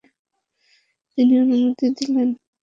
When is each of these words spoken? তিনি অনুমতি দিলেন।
তিনি 1.11 1.33
অনুমতি 1.43 1.85
দিলেন। 1.97 2.29